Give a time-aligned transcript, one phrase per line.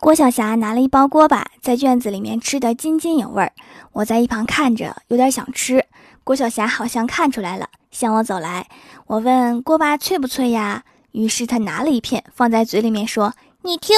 [0.00, 3.52] 郭晓霞拿了一包锅巴，在院子里面吃得津津有味儿。
[3.92, 5.84] 我在一旁看着，有点想吃。
[6.22, 8.68] 郭晓霞好像看出来了，向我走来。
[9.06, 10.84] 我问锅巴脆不脆呀？
[11.10, 13.96] 于是她拿了一片放在嘴里面说：“你听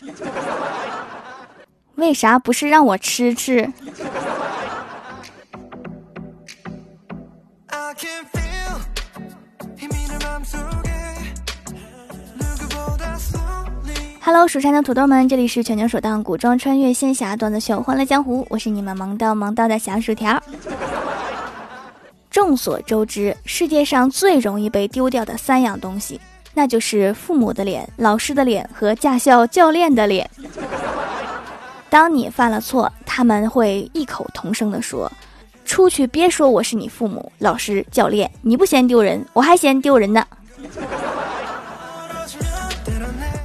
[0.00, 0.12] 听，
[1.96, 3.70] 为啥不是让我吃吃
[14.26, 20.42] ？”Hello，蜀山的土豆们，这里是全球首档古装穿越仙侠段子秀《欢乐江湖》，我是你们萌到萌到的小薯条。
[22.28, 26.20] 众所周知，世界上最容易被丢掉的三样东西，
[26.54, 30.28] 那就是父母的脸、老师的脸和驾校教练的脸。
[31.88, 35.08] 当你犯了错，他们会异口同声地说
[35.64, 40.26] ：“出去别说我是你父母、老师、教练，你不嫌丢人，我还嫌丢人呢。”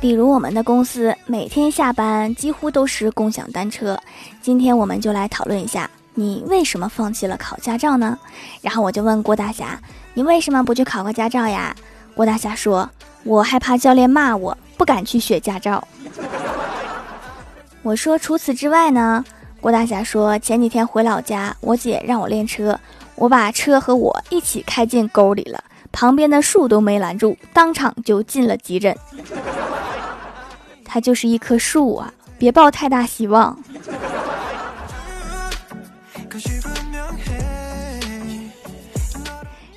[0.01, 3.95] 比如我们的公司每天下班几乎都是共享单车，
[4.41, 8.17] 今天我们就来讨论一下，你为什么放弃了考驾照呢？
[8.63, 9.79] 然后我就问郭大侠，
[10.15, 11.75] 你为什么不去考个驾照呀？
[12.15, 12.89] 郭大侠说，
[13.23, 15.87] 我害怕教练骂我，不敢去学驾照。
[17.83, 19.23] 我说除此之外呢？
[19.59, 22.79] 郭大侠说，前几天回老家，我姐让我练车，
[23.13, 28.97] 我把车和我一起开进沟里了，旁边的树都没拦住，当场就进了急诊。
[30.93, 33.57] 它就是一棵树啊，别抱太大希望。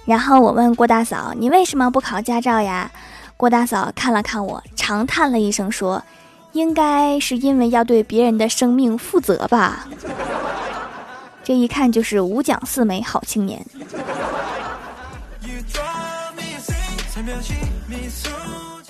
[0.04, 2.90] 然后我问郭大嫂：“你为什么不考驾照呀？”
[3.38, 6.02] 郭大嫂看了看我，长叹了一声，说
[6.50, 9.86] ：“应该是因为要对别人的生命负责吧。”
[11.44, 13.64] 这一看就是五讲四美好青年。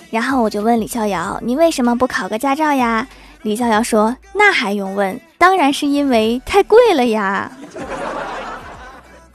[0.09, 3.07] 然后我就问李逍遥：“你为什么不考个驾照呀？”
[3.43, 5.19] 李逍遥说：“那还用问？
[5.37, 7.51] 当然是因为太贵了呀！”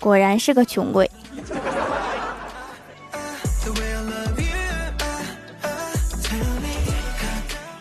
[0.01, 1.11] 果然是个穷鬼。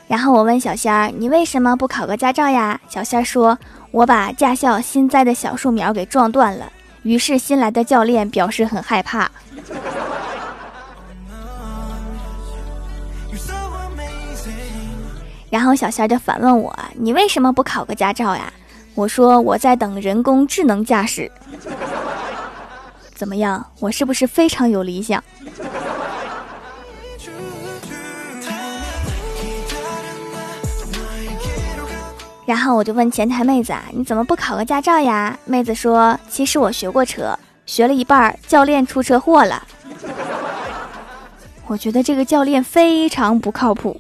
[0.07, 3.57] 然后我问小仙儿：“你为什么不考个驾照呀？”小仙儿说
[3.91, 6.71] ：“我把驾校新栽的小树苗给撞断了。”
[7.03, 9.31] 于是新来的教练表示很害怕。
[15.49, 18.51] 然后小仙儿就反问我：“你为什么不考个驾照呀？”
[18.95, 21.31] 我说：“我在等人工智能驾驶。”
[23.15, 23.65] 怎么样？
[23.79, 25.23] 我是不是非常有理想？
[32.45, 39.67] 然后我就问前台妹子啊：“你怎么不考个驾照呀？”妹子说：“其实我学过车，学了一半，教练出车祸了。”
[41.67, 43.99] 我觉得这个教练非常不靠谱。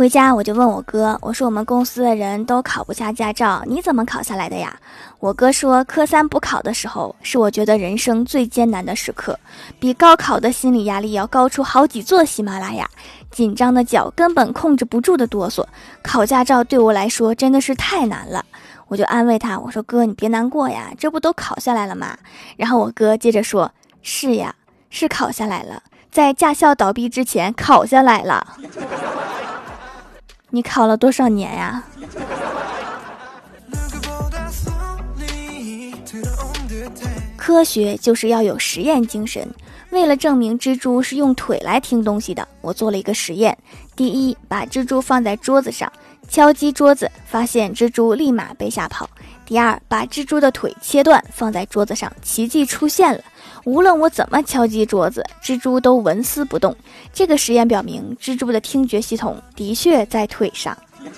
[0.00, 4.74] 回家我就问我哥，我说我们公司的人都考不下驾照，你怎么考下来的呀？
[5.18, 9.38] 我哥说，科三补考的时候是我觉得人生最艰难的时刻，
[9.78, 12.88] 比高考的心理压力要高出好几座喜马拉雅，
[13.30, 15.62] 紧张的脚根本控制不住的哆嗦。
[16.00, 18.42] 考驾照对我来说真的是太难了，
[18.88, 22.16] 我就安慰他，我说哥你别难过呀，这不都考下来了吗？
[22.56, 24.54] 然后我哥接着说，是呀，
[24.88, 28.56] 是考下来了，在驾校倒闭之前考下来了。
[30.50, 31.84] 你考了多少年呀？
[37.36, 39.48] 科学就是要有实验精神。
[39.90, 43.56] 为了证明蜘蛛是用腿来听东西的，我做了一个实验。
[43.96, 45.92] 第一，把蜘蛛放在桌子上，
[46.28, 49.10] 敲击桌子，发现蜘蛛立马被吓跑。
[49.50, 53.20] 第二，把蜘蛛的腿切断，放在桌子上，奇迹出现了。
[53.64, 56.76] 无论我怎么敲击桌子，蜘蛛都纹丝不动。
[57.12, 60.78] 这个实验表明，蜘蛛的听觉系统的确在腿上。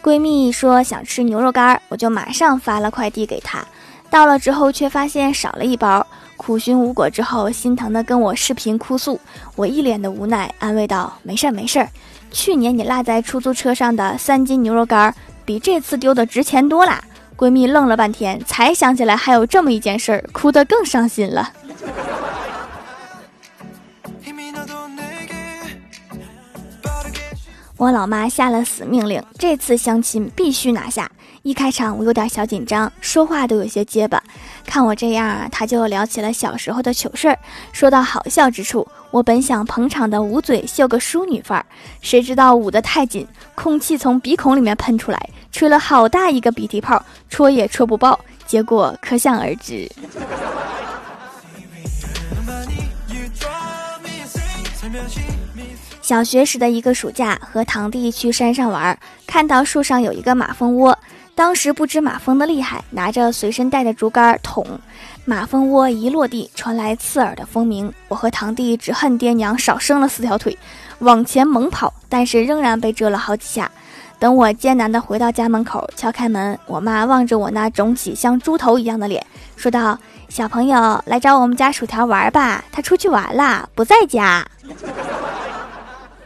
[0.00, 3.66] 闺蜜说想吃牛肉干，我就马上发了快递给她。
[4.08, 6.06] 到了之后，却发现少了一包。
[6.44, 9.20] 苦寻无果之后，心疼的跟我视频哭诉。
[9.54, 11.88] 我一脸的无奈，安慰道：“没事儿，没事儿。
[12.32, 17.02] 去年你落在出租车上的三斤牛肉干。”比这次丢的值钱多啦！
[17.36, 21.52] 闺蜜愣了半天，才想起来还有这么一件事儿，哭得更伤心了。
[27.76, 31.10] 我老妈下了死命令，这次相亲必须拿下，
[31.42, 34.22] 一开场我有点小紧张，说话都有些结巴。
[34.64, 37.36] 看我这样啊，他就聊起了小时候的糗事儿。
[37.72, 41.66] 说到好笑之处，我本想捧场的捂嘴秀个淑女范儿，
[42.00, 49.90] 谁知道捂得太紧，空气从鼻孔里面喷出来，吹了好大一个鼻涕泡，戳也戳不爆，结果可想而知。
[56.00, 58.96] 小学时的一个暑假，和堂弟去山上玩，
[59.26, 60.96] 看到树上有一个马蜂窝。
[61.34, 64.64] 当时不知马蜂的厉害，拿着随身带的竹竿捅，
[65.24, 67.92] 马蜂窝一落地，传来刺耳的蜂鸣。
[68.08, 70.56] 我和堂弟只恨爹娘少生了四条腿，
[70.98, 73.70] 往前猛跑，但是仍然被蛰了好几下。
[74.18, 79.24] 等我艰难地回到家门口，敲开门，我妈望着我那肿起像猪头一样的脸，
[79.56, 84.46] 说道：“小朋友来找我们家薯条玩吧，他出去玩了，不在家。”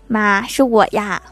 [0.09, 1.23] 妈，是我呀。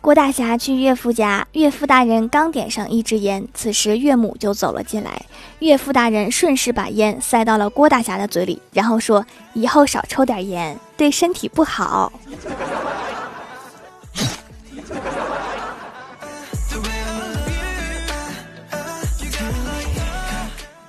[0.00, 5.10] 郭大侠去岳父家，岳父大人刚点上一支烟，此时岳母就走了进来。
[5.58, 12.10] 岳父大人顺势把烟塞到了郭大侠的嘴里，然后说：“以后少抽点烟，对身体不好。”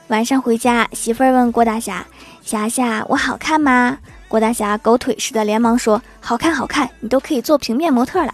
[0.07, 2.05] 晚上回家，媳妇儿问郭大侠
[2.41, 3.97] ：“霞霞，我好看吗？”
[4.29, 8.31] 郭大侠狗腿似的连忙说：“好看，好看，你都可以做平面模特了。”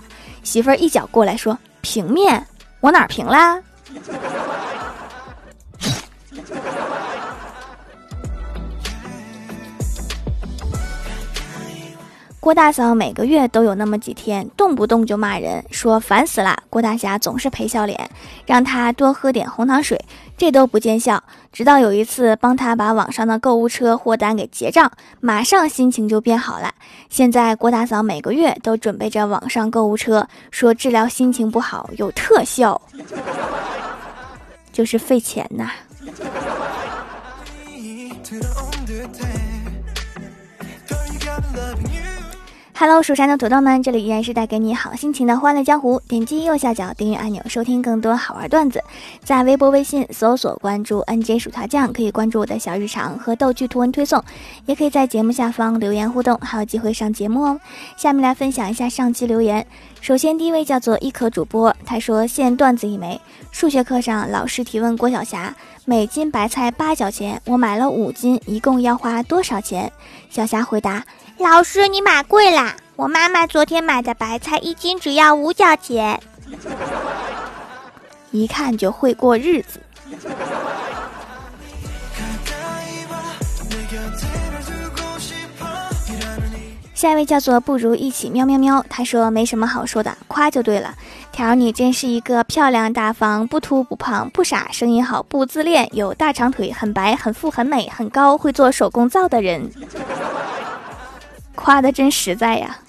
[0.47, 2.47] 媳妇儿一脚过来，说：“平面，
[2.79, 3.61] 我哪平啦？”
[12.39, 16.57] 郭大嫂每个月都有那么几天，动不动就骂人，说烦死了。
[16.69, 18.09] 郭大侠总是陪笑脸，
[18.45, 19.99] 让他多喝点红糖水，
[20.37, 21.23] 这都不见效。
[21.51, 26.71] 直到有一次帮他把网上的购物车货单给结账，马上心情就变好了。
[27.09, 32.79] 现在郭大嫂每个月都准备着网上购物车，说治疗心情不好有特效，
[34.71, 35.71] 就是费钱呐。
[42.79, 45.99] Hello，蜀山的土豆们，这里依然是带给你好心情的欢乐江湖。
[46.07, 48.83] 点击右下角订阅按钮，收听更多好玩段子。
[49.23, 54.23] 在微博、微信搜索关注 “nj 薯条酱”，可以关注我的小日常和逗趣图文推送，
[54.67, 57.59] 也可以在节目下方留言互动，还有机会上节目哦。
[57.97, 59.65] 下面来分享一下上期留言。
[59.99, 63.19] 首先，第一位叫做一可主播，他说：“现段子一枚。
[63.51, 65.51] 数学课上，老师提问郭晓霞：
[65.85, 69.91] 每斤白菜八角钱，我买了五斤，一共要花多少钱？”
[70.29, 71.03] 小霞回答。
[71.39, 72.66] 老师，你买贵啦！
[72.97, 76.19] 我妈妈昨天买的白菜一斤只要五角钱，
[78.31, 79.79] 一看就会过日子。
[86.95, 90.95] 下一位叫做不如一起喵喵喵，他说没什么好说的，夸就对了。
[91.31, 99.69] 条，你真是一个漂亮大方、不秃不胖、不傻、声音好、不自恋、有大长腿、很白、很富、很美、很高、会做手工皂的人。
[101.67, 102.79] 夸的真实在呀！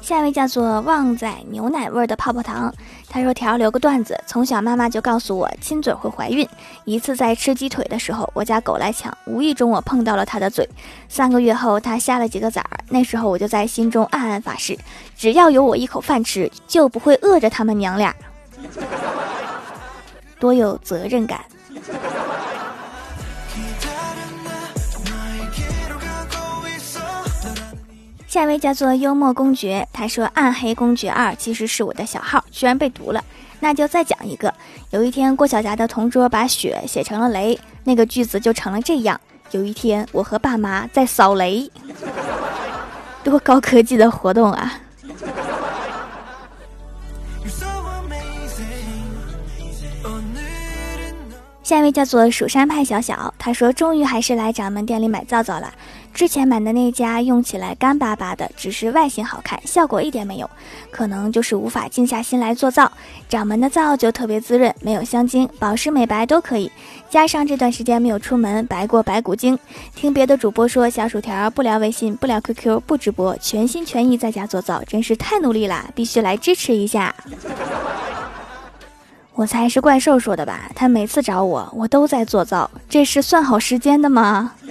[0.00, 2.72] 下一位叫做旺仔牛奶味的泡泡糖，
[3.08, 6.48] 他说：“条留个段子，从小妈妈就告诉我亲嘴会怀孕。
[6.84, 10.68] 一次在吃鸡腿的时候，我家狗来抢，无意中我碰到了它的嘴。
[11.08, 12.78] 三个月后，它下了几个崽儿。
[12.88, 14.78] 那时候我就在心中暗暗发誓，
[15.18, 18.14] 只要有我一口饭吃，就不会饿着他们娘俩。
[20.38, 21.40] 多有责任感。”
[28.32, 33.22] 下一位叫做幽默公爵，他说《暗黑公爵二》其实是我的小号，居然被毒了，
[33.60, 34.54] 那就再讲一个。
[34.88, 39.20] 有一天，郭晓霞的同桌把雪写成了雷，那个句子就成了这样：
[39.50, 41.70] 有一天，我和爸妈在扫雷，
[43.22, 44.80] 多高科技的活动啊！
[51.72, 55.72] 下一位叫做蜀山派小小，他说：“终于还是来掌门店里买皂皂了。
[56.12, 60.50] 之前买的那家用起来干巴巴的，只是外形好看，效果一点没有。
[60.90, 62.92] 可能就是无法静下心来做皂。
[63.26, 66.70] 掌门的皂就特别滋润，没有香精，保湿美白都可以。
[67.08, 69.58] 加上这段时间没有出门，白过白骨精。
[69.94, 77.14] 听别的主播说，小薯条不聊微信，不聊 QQ，不直播，全心全意在家做皂，真是太努力了，必须来支持一下。”
[79.34, 80.70] 我猜是怪兽说的吧？
[80.74, 84.52] 他每次找我，我都在做皂，这是算好时间的吗？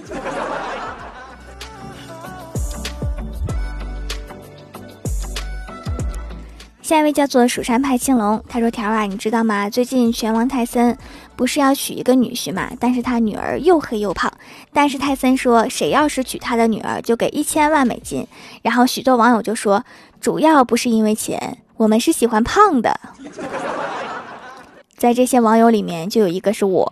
[6.82, 9.70] 下一位叫做蜀山派青龙，他说：“条啊，你知道吗？
[9.70, 10.96] 最近拳王泰森
[11.36, 12.70] 不是要娶一个女婿嘛？
[12.80, 14.32] 但是他女儿又黑又胖，
[14.72, 18.28] 但是泰森说，谁要是娶他的女儿，就给一千万美金。
[18.62, 19.84] 然后许多网友就说，
[20.20, 23.00] 主要不是因为钱，我们是喜欢胖的。
[25.02, 26.88] 在这些网友里面，就有一个是我。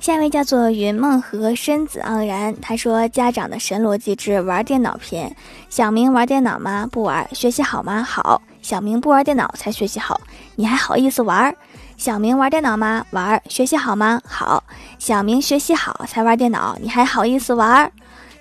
[0.00, 5.36] 下一位叫做云梦和身子盎然，他说：“家长的神逻辑之玩电脑篇，
[5.68, 6.88] 小明玩电脑吗？
[6.90, 7.28] 不玩。
[7.34, 8.02] 学习好吗？
[8.02, 8.40] 好。
[8.62, 10.18] 小明不玩电脑才学习好，
[10.56, 11.54] 你还好意思玩？
[11.98, 13.04] 小明玩电脑吗？
[13.10, 13.42] 玩。
[13.50, 14.22] 学习好吗？
[14.24, 14.64] 好。
[14.98, 17.92] 小明学习好才玩电脑，你还好意思玩？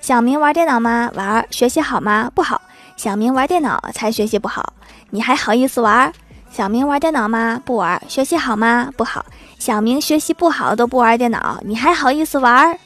[0.07, 1.11] 小明玩电脑吗？
[1.15, 1.45] 玩。
[1.51, 2.31] 学习好吗？
[2.33, 2.61] 不好。
[2.95, 4.71] 小明玩电脑才学习不好，
[5.09, 6.13] 你还好意思玩？
[6.49, 7.61] 小明玩电脑吗？
[7.65, 8.01] 不玩。
[8.07, 8.89] 学习好吗？
[8.95, 9.25] 不好。”
[9.59, 12.79] 小明学习不好都不玩电脑，你还好意思玩？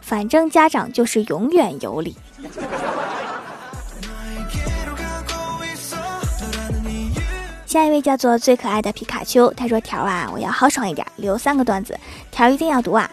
[0.00, 2.16] 反正家长就是永远有理。
[7.66, 11.96] 下一位叫做最可爱的皮卡丘，他说：“条啊，我要豪爽一点，留三个段子，
[12.32, 13.08] 条一定要读啊。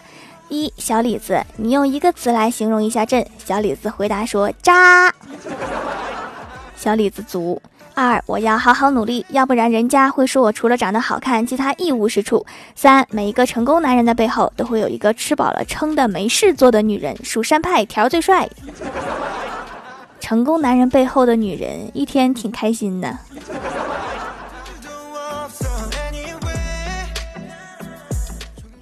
[0.48, 3.26] 一小李子，你用一个词来形容一下朕。
[3.38, 5.12] 小李子回答说：渣。
[6.76, 7.60] 小李子足。”
[7.96, 12.44] 二，我要好好努力，要不然人家会说我除了长得好看，其他一无是处。
[12.74, 17.16] 三，每一个成功男人的背后都会有一个吃饱了撑的没事做的女人。
[17.22, 18.48] 蜀山派条最帅。
[20.18, 23.16] 成功男人背后的女人一天挺开心的。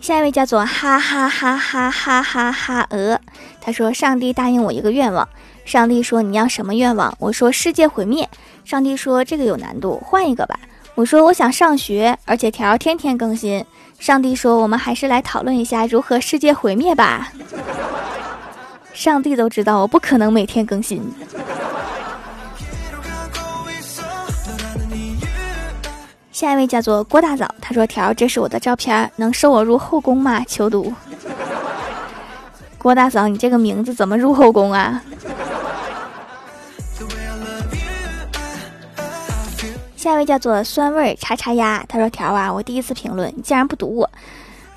[0.02, 3.20] 下一位叫做哈哈哈哈哈哈哈鹅，
[3.60, 5.28] 他说：“上帝答应我一个愿望。”
[5.64, 8.28] 上帝说：“你要什么愿望？”我说：“世界毁灭。”
[8.66, 10.58] 上帝说：“这个有难度，换一个吧。”
[10.96, 13.64] 我说：“我想上学，而且条天天更新。”
[14.00, 17.32] 上帝说：“我们还是来讨论一下如何世界毁灭吧。”
[18.92, 21.00] 上帝都知道我不可能每天更新。
[26.42, 30.44] 下一位叫做郭大嫂，他说：“条，这是我的照片，能收我入后宫吗？
[30.48, 30.92] 求读。
[32.78, 35.00] ”郭大嫂，你这个名字怎么入后宫啊？
[39.94, 44.10] 下一位叫做酸味叉叉鸭，他说：“条啊，我第一次评论，你竟然不读我。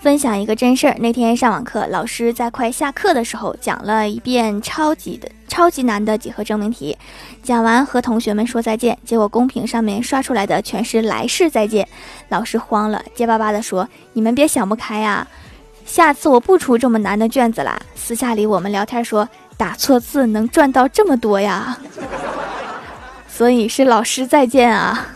[0.01, 6.98] 分享一个真事儿，那天上网课，老师在快下课的时候讲了一遍超级的超级难的几何证明题，
[7.42, 11.88] 讲完和同学们说再见，结果公屏上面刷出来的全是来世再见，
[12.28, 15.26] 老师慌了，结巴巴的说：你们别想不开呀，
[15.86, 17.82] 下次我不出这么难的卷子啦。
[17.96, 21.78] 私下里我们聊天说，打错字能赚到这么多呀。
[23.30, 25.14] ”所以是老师再见啊！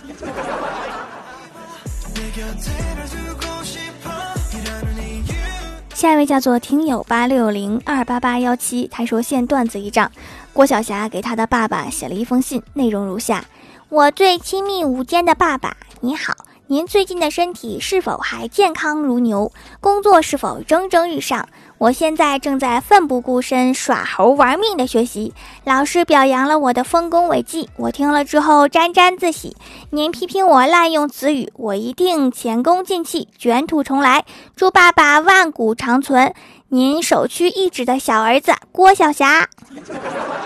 [6.00, 10.10] 下一位叫做听友八六零二八八幺七，他说现段子一张，
[10.54, 13.44] 郭晓霞给他的爸爸写了一封信，内容如下：
[13.90, 16.34] 我最亲密无间的爸爸，你好。
[16.72, 19.52] 您最近的身体是否还健康如牛？
[19.82, 21.48] 工作是否蒸蒸日上？
[21.80, 25.34] 我现在正在奋不顾身、耍猴玩命的学习。
[25.64, 29.58] 老师表扬了我的丰功伟绩，我听了之后沾沾自喜。
[29.90, 34.24] 您批评我滥用词语，我一定前功尽弃，卷土重来。
[34.56, 36.36] 祝爸爸万古长存！
[36.68, 39.50] 您首屈一指的小儿子郭晓霞，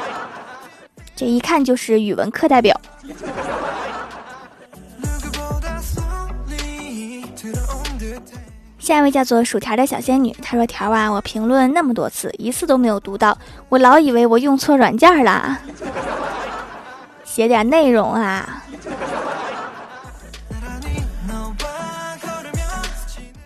[1.17, 2.79] 这一看就是语文课代表。
[8.83, 13.37] 下一位叫做薯条的小仙女，她说：“条啊，我评论那么多次，一次都没有读到，
[13.69, 15.57] 我老以为我用错软件了，
[17.23, 18.61] 写点内容啊。”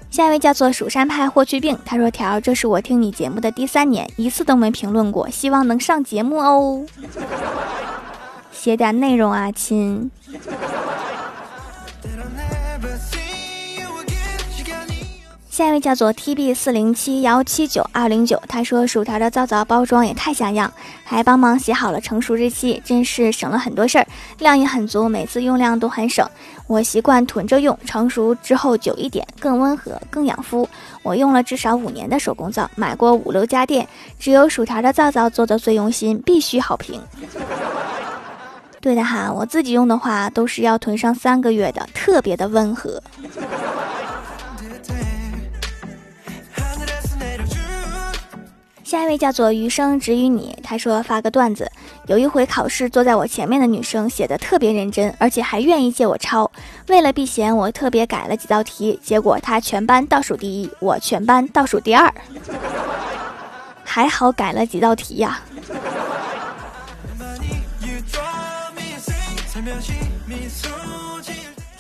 [0.10, 6.84] 下一位叫做蜀山派霍去病，他说：“条，这是我听你节目的第三年，一次都没评论过，希望能上节目哦，
[8.52, 10.10] 写点内容啊，亲。”
[15.58, 20.72] 下一位叫做 T B 四零七幺七九二零九，他说薯条的皂皂包装也太像样，
[21.04, 24.06] 还帮忙写好了成熟日期，真是省了很多事儿，
[24.38, 26.30] 量也很足，每次用量都很省。
[26.68, 30.70] 我习惯囤着用，成熟之后久一点，更温和，更养肤。
[31.02, 33.88] 我用了至少五年的手工皂，买过五六家店，
[34.20, 37.02] 只有薯条的皂皂做的最用心，必须好评。
[38.80, 43.02] 对的哈，我自己用的话都是要囤上三个月的，特别的温和。
[48.88, 51.70] 下一位叫做余生只与你，他说发个段子，
[52.06, 56.50] 有一回考试坐在我前面的女生写的特别认真，而且还愿意借我抄。
[56.88, 62.10] 为了避嫌，我特别改了几道题，结果她全班倒数第一，我全班倒数第二。
[63.84, 65.42] 还好改了几道题呀。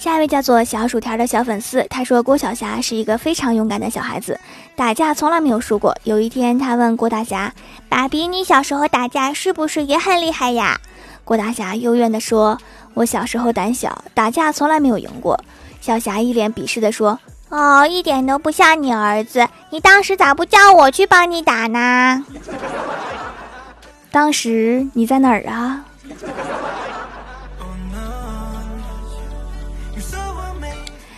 [0.07, 4.39] 下一位叫做小薯条的小粉丝，他说郭晓霞是一个非常勇敢的小孩子，
[4.73, 5.93] 打架从来没有输过。
[6.05, 7.53] 有一天，他问郭大侠
[7.89, 10.79] ：“爸比，你小时候打架是不是也很厉害呀？”
[11.25, 12.57] 郭大侠幽怨地说
[12.95, 15.37] ：“我小时候胆小，打架从来没有赢过。”
[15.81, 17.19] 小霞一脸鄙视地说
[17.51, 22.23] ：“哦，一点都不像你儿子，你当时咋不叫我去帮你打呢？”
[24.09, 25.83] 当时你在哪儿啊？